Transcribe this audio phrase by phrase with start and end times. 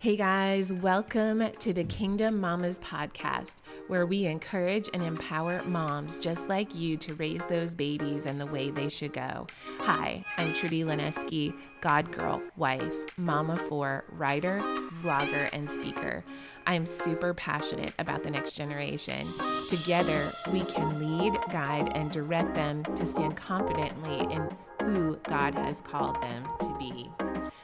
[0.00, 3.54] Hey guys, welcome to the Kingdom Mamas podcast,
[3.88, 8.46] where we encourage and empower moms just like you to raise those babies in the
[8.46, 9.48] way they should go.
[9.80, 14.60] Hi, I'm Trudy Lineski, God girl, wife, mama for, writer,
[15.02, 16.24] vlogger, and speaker.
[16.68, 19.26] I'm super passionate about the next generation.
[19.68, 24.48] Together, we can lead, guide, and direct them to stand confidently in
[24.82, 27.10] who God has called them to be.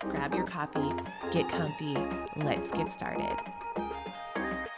[0.01, 0.93] Grab your coffee,
[1.31, 1.97] get comfy,
[2.37, 3.37] let's get started.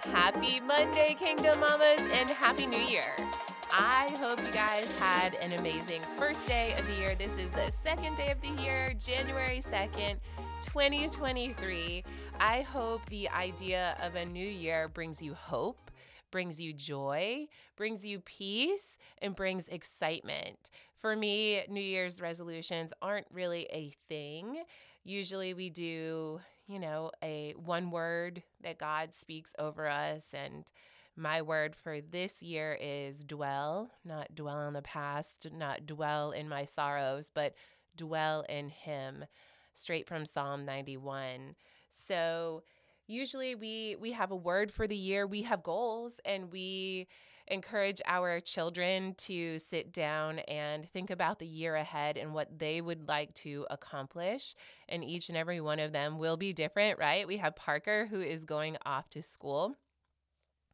[0.02, 3.16] Happy Monday, Kingdom Mamas, and Happy New Year!
[3.72, 7.14] I hope you guys had an amazing first day of the year.
[7.14, 10.16] This is the second day of the year, January 2nd.
[10.76, 12.04] 2023.
[12.38, 15.85] I hope the idea of a new year brings you hope,
[16.30, 20.70] brings you joy, brings you peace, and brings excitement.
[20.96, 24.62] For me, New Year's resolutions aren't really a thing.
[25.04, 30.64] Usually we do, you know, a one word that God speaks over us and
[31.16, 36.46] my word for this year is dwell, not dwell on the past, not dwell in
[36.46, 37.54] my sorrows, but
[37.96, 39.24] dwell in Him,
[39.74, 41.56] straight from Psalm 91.
[41.88, 42.62] So,
[43.06, 47.08] usually we we have a word for the year, we have goals and we
[47.48, 52.80] encourage our children to sit down and think about the year ahead and what they
[52.80, 54.54] would like to accomplish.
[54.88, 57.26] And each and every one of them will be different, right?
[57.26, 59.76] We have Parker who is going off to school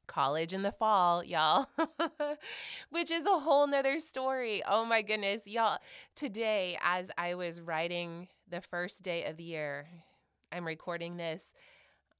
[0.06, 1.69] college in the fall, y'all,
[2.91, 4.62] which is a whole nother story.
[4.69, 5.78] Oh my goodness, y'all.
[6.14, 9.86] Today, as I was writing the first day of the year,
[10.50, 11.52] I'm recording this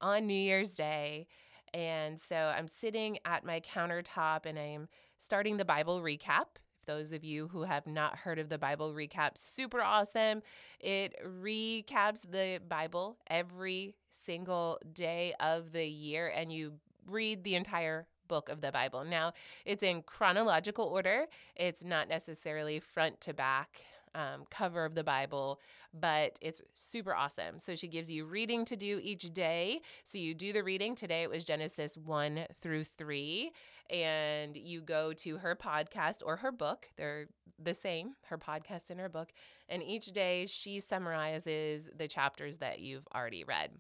[0.03, 1.27] on New Year's Day.
[1.73, 6.47] And so I'm sitting at my countertop and I'm starting the Bible recap.
[6.81, 10.43] If those of you who have not heard of the Bible recap, super awesome.
[10.81, 16.75] It recaps the Bible every single day of the year and you
[17.07, 19.05] read the entire book of the Bible.
[19.05, 19.33] Now,
[19.65, 23.83] it's in chronological order, it's not necessarily front to back.
[24.15, 25.59] Um, cover of the Bible,
[25.99, 27.59] but it's super awesome.
[27.59, 29.81] So she gives you reading to do each day.
[30.05, 30.95] So you do the reading.
[30.95, 33.53] Today it was Genesis 1 through 3.
[33.89, 36.91] And you go to her podcast or her book.
[36.97, 37.29] They're
[37.59, 39.33] the same, her podcast and her book.
[39.69, 43.71] And each day she summarizes the chapters that you've already read.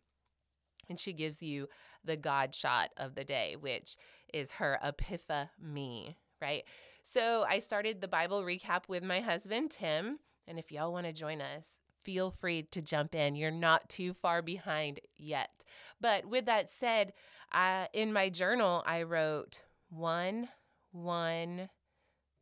[0.88, 1.69] And she gives you
[2.04, 3.97] the God shot of the day, which
[4.32, 6.64] is her epiphany, right?
[7.03, 10.19] So I started the Bible recap with my husband, Tim.
[10.47, 11.69] And if y'all want to join us,
[12.03, 13.35] feel free to jump in.
[13.37, 15.65] You're not too far behind yet.
[16.01, 17.12] But with that said,
[17.53, 20.49] uh, in my journal, I wrote one,
[20.91, 21.69] one,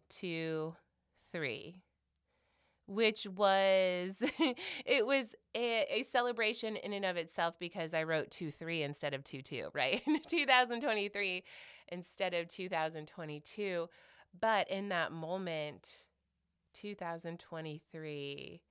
[0.09, 0.75] two,
[1.33, 1.83] three
[2.91, 4.17] which was
[4.85, 9.15] it was a, a, celebration in and of itself because I wrote 2 3 instead
[9.15, 10.03] of 2 2, right?
[10.29, 11.45] 2023
[11.89, 13.89] instead of 2022.
[14.39, 16.05] But in that moment,
[16.75, 18.63] 2023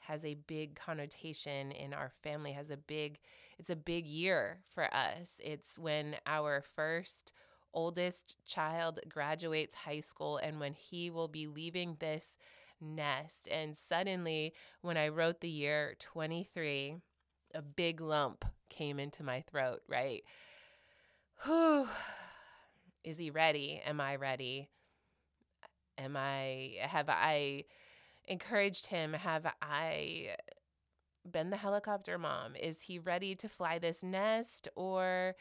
[0.00, 3.18] has a big connotation in our family has a big
[3.58, 7.32] it's a big year for us it's when our first
[7.74, 12.34] oldest child graduates high school and when he will be leaving this
[12.80, 13.48] nest.
[13.50, 16.96] And suddenly, when I wrote the year 23,
[17.54, 20.22] a big lump came into my throat, right?
[21.44, 21.88] Whew.
[23.04, 23.80] Is he ready?
[23.86, 24.68] Am I ready?
[25.98, 27.64] Am I, have I
[28.26, 29.12] encouraged him?
[29.12, 30.36] Have I
[31.30, 32.56] been the helicopter mom?
[32.56, 34.68] Is he ready to fly this nest?
[34.76, 35.34] Or,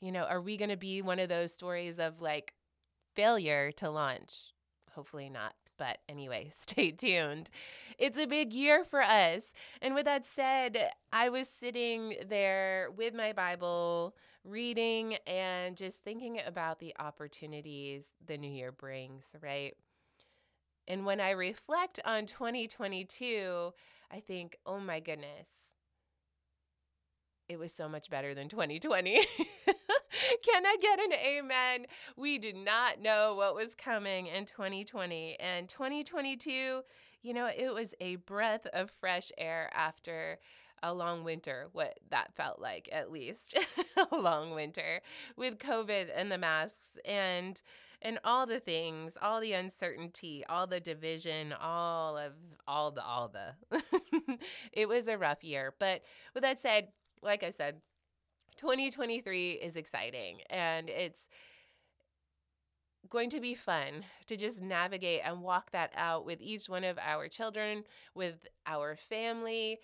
[0.00, 2.54] you know, are we going to be one of those stories of like
[3.14, 4.52] failure to launch?
[4.94, 5.54] Hopefully not.
[5.76, 7.50] But anyway, stay tuned.
[7.98, 9.52] It's a big year for us.
[9.80, 14.14] And with that said, I was sitting there with my Bible,
[14.44, 19.74] reading and just thinking about the opportunities the new year brings, right?
[20.88, 23.72] And when I reflect on 2022,
[24.10, 25.48] I think, oh my goodness,
[27.46, 29.20] it was so much better than 2020.
[30.44, 31.86] Can I get an amen?
[32.16, 35.36] We did not know what was coming in 2020.
[35.38, 36.82] And 2022,
[37.22, 40.38] you know, it was a breath of fresh air after
[40.82, 43.58] a long winter, what that felt like at least.
[44.12, 45.00] a long winter
[45.36, 47.60] with COVID and the masks and
[48.02, 52.32] and all the things, all the uncertainty, all the division, all of
[52.66, 53.80] all the all the.
[54.72, 55.74] it was a rough year.
[55.78, 56.02] But
[56.34, 56.88] with that said,
[57.22, 57.76] like I said,
[58.56, 61.28] 2023 is exciting and it's
[63.08, 66.98] going to be fun to just navigate and walk that out with each one of
[66.98, 67.84] our children,
[68.14, 69.78] with our family.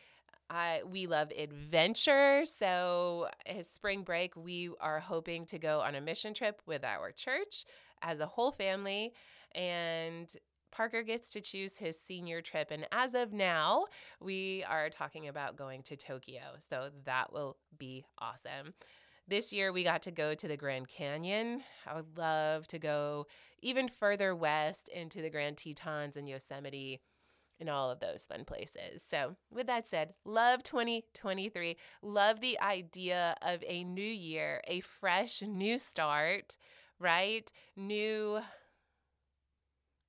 [0.50, 2.44] I we love adventure.
[2.44, 7.12] So, his spring break, we are hoping to go on a mission trip with our
[7.12, 7.64] church
[8.02, 9.12] as a whole family.
[9.54, 10.32] And
[10.72, 12.70] Parker gets to choose his senior trip.
[12.70, 13.86] And as of now,
[14.20, 16.56] we are talking about going to Tokyo.
[16.68, 18.74] So, that will be awesome.
[19.26, 21.62] This year, we got to go to the Grand Canyon.
[21.86, 23.26] I would love to go
[23.62, 27.00] even further west into the Grand Tetons and Yosemite
[27.60, 29.02] and all of those fun places.
[29.08, 31.76] So, with that said, love 2023.
[32.02, 36.56] Love the idea of a new year, a fresh new start,
[36.98, 37.50] right?
[37.76, 38.40] New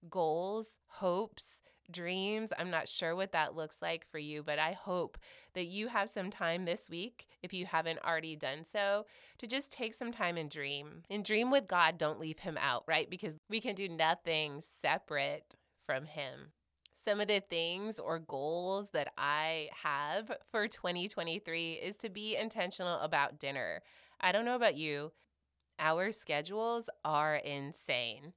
[0.09, 1.47] goals, hopes,
[1.91, 2.51] dreams.
[2.57, 5.17] I'm not sure what that looks like for you, but I hope
[5.53, 9.05] that you have some time this week, if you haven't already done so,
[9.39, 11.03] to just take some time and dream.
[11.09, 13.09] And dream with God, don't leave Him out, right?
[13.09, 15.55] Because we can do nothing separate
[15.85, 16.51] from Him
[17.05, 22.99] some of the things or goals that I have for 2023 is to be intentional
[22.99, 23.83] about dinner.
[24.19, 25.11] I don't know about you,
[25.79, 28.33] our schedules are insane.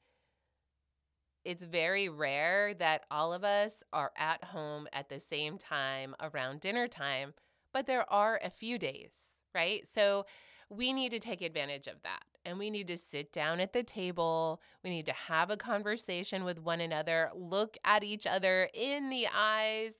[1.44, 6.60] It's very rare that all of us are at home at the same time around
[6.60, 7.32] dinner time,
[7.72, 9.14] but there are a few days,
[9.54, 9.86] right?
[9.94, 10.26] So
[10.68, 13.82] we need to take advantage of that and we need to sit down at the
[13.82, 14.60] table.
[14.84, 19.28] We need to have a conversation with one another, look at each other in the
[19.34, 19.98] eyes,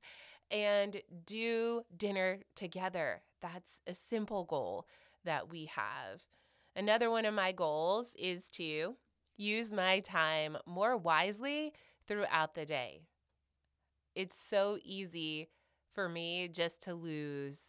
[0.51, 3.23] and do dinner together.
[3.41, 4.87] That's a simple goal
[5.25, 6.23] that we have.
[6.77, 8.97] Another one of my goals is to
[9.37, 11.73] use my time more wisely
[12.07, 13.01] throughout the day.
[14.15, 15.49] It's so easy
[15.95, 17.61] for me just to lose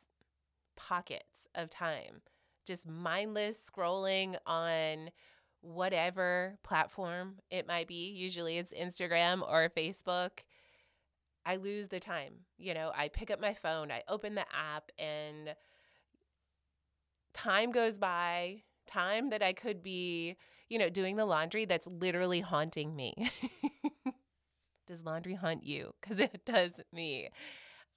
[0.76, 2.22] pockets of time
[2.70, 5.10] just mindless scrolling on
[5.62, 8.12] whatever platform it might be.
[8.16, 10.30] Usually it's Instagram or Facebook.
[11.44, 12.34] I lose the time.
[12.60, 15.56] You know, I pick up my phone, I open the app, and
[17.34, 20.36] time goes by, time that I could be,
[20.70, 23.32] you know, doing the laundry that's literally haunting me.
[24.88, 25.92] does laundry haunt you?
[26.02, 27.30] Because it does me.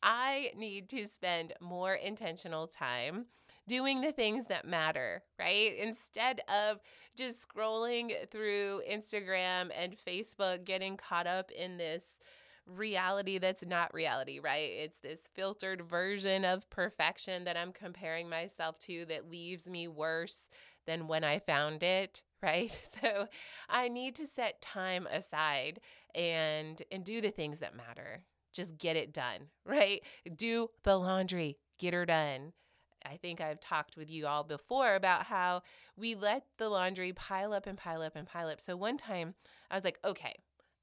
[0.03, 3.27] I need to spend more intentional time
[3.69, 5.77] doing the things that matter, right?
[5.79, 6.81] Instead of
[7.17, 12.05] just scrolling through Instagram and Facebook, getting caught up in this
[12.67, 14.71] reality that's not reality, right?
[14.73, 20.49] It's this filtered version of perfection that I'm comparing myself to that leaves me worse
[20.87, 22.77] than when I found it, right?
[23.01, 23.27] So
[23.69, 25.81] I need to set time aside
[26.15, 28.25] and and do the things that matter.
[28.53, 30.03] Just get it done, right?
[30.37, 32.53] Do the laundry, get her done.
[33.05, 35.63] I think I've talked with you all before about how
[35.97, 38.61] we let the laundry pile up and pile up and pile up.
[38.61, 39.35] So one time
[39.71, 40.37] I was like, okay,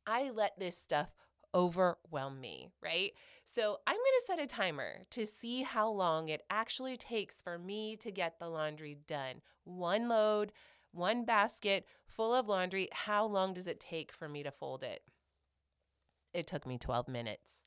[0.05, 1.09] I let this stuff
[1.53, 3.11] overwhelm me, right?
[3.45, 7.57] So I'm going to set a timer to see how long it actually takes for
[7.57, 9.41] me to get the laundry done.
[9.63, 10.51] One load,
[10.91, 12.89] one basket full of laundry.
[12.91, 15.01] How long does it take for me to fold it?
[16.33, 17.65] It took me 12 minutes.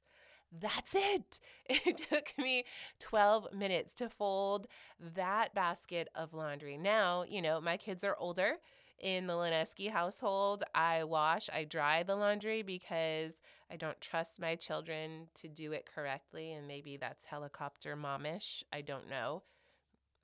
[0.52, 1.40] That's it.
[1.86, 2.64] It took me
[3.00, 4.66] 12 minutes to fold
[5.14, 6.76] that basket of laundry.
[6.76, 8.56] Now, you know, my kids are older.
[9.02, 13.32] In the Lineski household, I wash, I dry the laundry because
[13.68, 16.52] I don't trust my children to do it correctly.
[16.52, 18.62] And maybe that's helicopter momish.
[18.72, 19.42] I don't know.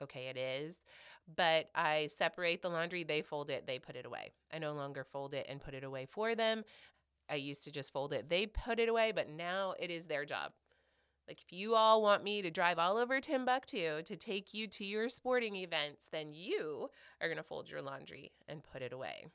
[0.01, 0.81] Okay, it is.
[1.35, 4.31] But I separate the laundry, they fold it, they put it away.
[4.51, 6.63] I no longer fold it and put it away for them.
[7.29, 8.29] I used to just fold it.
[8.29, 10.53] They put it away, but now it is their job.
[11.29, 14.83] Like, if you all want me to drive all over Timbuktu to take you to
[14.83, 16.89] your sporting events, then you
[17.21, 19.27] are going to fold your laundry and put it away.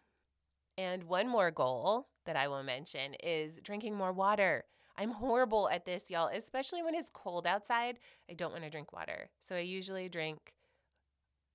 [0.76, 4.64] And one more goal that I will mention is drinking more water.
[4.98, 8.00] I'm horrible at this, y'all, especially when it's cold outside.
[8.28, 9.30] I don't want to drink water.
[9.38, 10.52] So I usually drink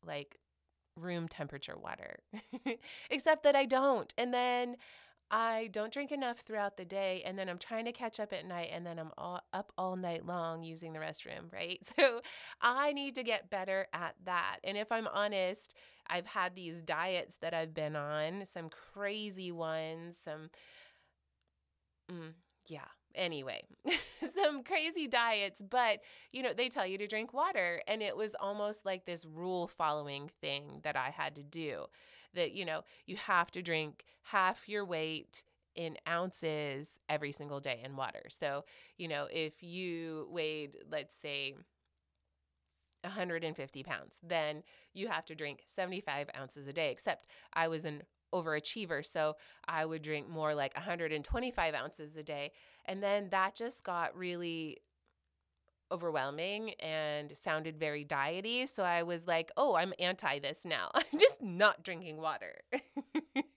[0.07, 0.37] like
[0.95, 2.19] room temperature water,
[3.09, 4.13] except that I don't.
[4.17, 4.77] And then
[5.31, 8.47] I don't drink enough throughout the day and then I'm trying to catch up at
[8.47, 11.79] night and then I'm all up all night long using the restroom, right?
[11.95, 12.21] So
[12.61, 14.57] I need to get better at that.
[14.63, 15.73] And if I'm honest,
[16.07, 20.49] I've had these diets that I've been on, some crazy ones, some
[22.11, 22.33] mm,
[22.67, 23.61] yeah, anyway,
[24.33, 25.99] some crazy diets, but
[26.31, 27.81] you know, they tell you to drink water.
[27.87, 31.85] And it was almost like this rule following thing that I had to do
[32.33, 35.43] that, you know, you have to drink half your weight
[35.75, 38.23] in ounces every single day in water.
[38.29, 38.65] So,
[38.97, 41.55] you know, if you weighed, let's say,
[43.03, 46.91] 150 pounds, then you have to drink 75 ounces a day.
[46.91, 49.35] Except I was an overachiever, so
[49.67, 52.51] I would drink more like 125 ounces a day.
[52.85, 54.79] And then that just got really
[55.91, 58.67] overwhelming and sounded very diety.
[58.67, 60.89] So I was like, oh, I'm anti this now.
[60.93, 62.55] I'm just not drinking water.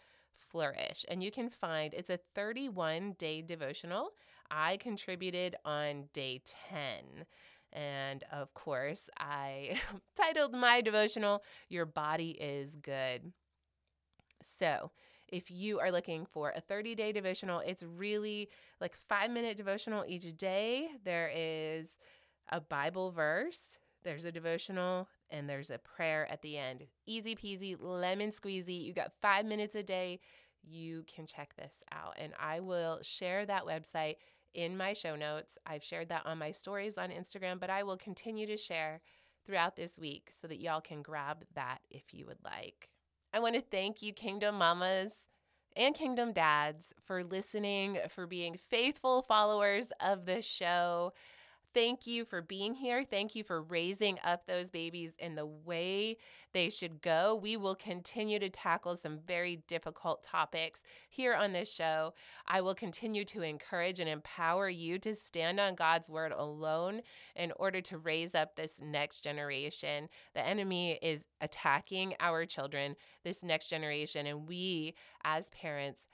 [0.50, 1.06] flourish.
[1.08, 4.10] And you can find it's a 31 day devotional.
[4.50, 7.24] I contributed on day 10.
[7.72, 9.80] And of course, I
[10.16, 13.32] titled my devotional, Your Body is Good.
[14.44, 14.90] So,
[15.28, 20.04] if you are looking for a 30 day devotional, it's really like five minute devotional
[20.06, 20.88] each day.
[21.04, 21.96] There is
[22.50, 26.84] a Bible verse, there's a devotional, and there's a prayer at the end.
[27.06, 28.84] Easy peasy, lemon squeezy.
[28.84, 30.20] You got five minutes a day.
[30.62, 32.14] You can check this out.
[32.18, 34.16] And I will share that website
[34.52, 35.58] in my show notes.
[35.66, 39.00] I've shared that on my stories on Instagram, but I will continue to share
[39.46, 42.88] throughout this week so that y'all can grab that if you would like.
[43.34, 45.26] I want to thank you, Kingdom Mamas
[45.74, 51.12] and Kingdom Dads, for listening, for being faithful followers of this show.
[51.74, 53.04] Thank you for being here.
[53.04, 56.18] Thank you for raising up those babies in the way
[56.52, 57.34] they should go.
[57.34, 62.14] We will continue to tackle some very difficult topics here on this show.
[62.46, 67.02] I will continue to encourage and empower you to stand on God's word alone
[67.34, 70.08] in order to raise up this next generation.
[70.34, 76.06] The enemy is attacking our children, this next generation, and we as parents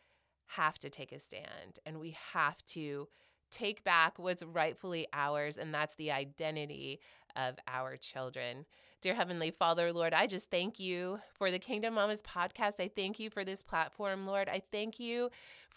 [0.47, 3.09] have to take a stand and we have to
[3.50, 7.00] take back what's rightfully ours, and that's the identity
[7.37, 8.64] of our children.
[9.00, 12.80] Dear Heavenly Father, Lord, I just thank you for the Kingdom Mamas podcast.
[12.80, 14.49] I thank you for this platform, Lord.
[14.49, 15.30] I thank you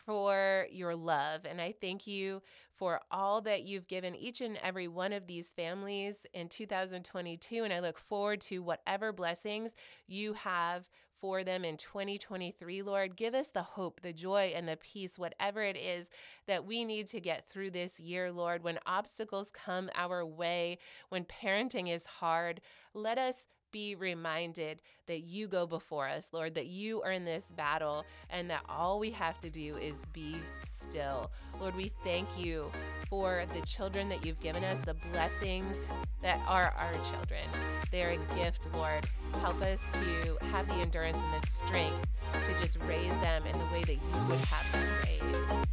[0.06, 2.42] for your love, and I thank you
[2.76, 7.64] for all that you've given each and every one of these families in 2022.
[7.64, 9.74] And I look forward to whatever blessings
[10.08, 10.90] you have
[11.24, 13.16] for them in 2023, Lord.
[13.16, 16.10] Give us the hope, the joy, and the peace, whatever it is
[16.48, 18.62] that we need to get through this year, Lord.
[18.62, 22.60] When obstacles come our way, when parenting is hard,
[22.94, 23.38] let us
[23.74, 28.50] be reminded that you go before us, Lord, that you are in this battle and
[28.50, 31.30] that all we have to do is be still.
[31.60, 32.72] Lord, we thank you
[33.10, 35.78] for the children that you've given us, the blessings
[36.22, 37.44] that are our children.
[37.92, 39.04] They're a gift, Lord.
[39.42, 43.66] Help us to have the endurance and the strength to just raise them in the
[43.74, 45.64] way that you would have them raised.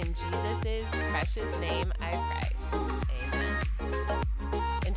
[0.00, 2.88] In Jesus' precious name, I pray.
[3.34, 4.22] Amen.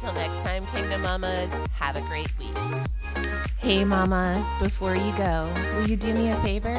[0.05, 2.55] Until next time, Kingdom Mamas, have a great week.
[3.57, 6.75] Hey, Mama, before you go, will you do me a favor?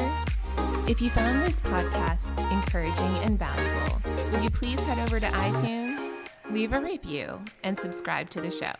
[0.87, 3.99] If you found this podcast encouraging and valuable,
[4.31, 6.13] would you please head over to iTunes,
[6.51, 8.71] leave a review, and subscribe to the show?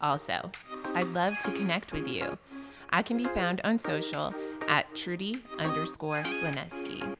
[0.00, 0.50] Also,
[0.96, 2.36] I'd love to connect with you.
[2.90, 4.34] I can be found on social
[4.66, 7.16] at Trudy underscore Lineski.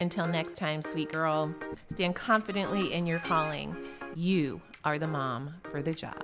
[0.00, 1.52] Until next time, sweet girl,
[1.92, 3.76] stand confidently in your calling.
[4.14, 6.22] You are the mom for the job.